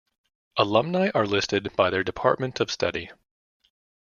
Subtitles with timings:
[0.57, 3.11] Alumni are listed by their department of study.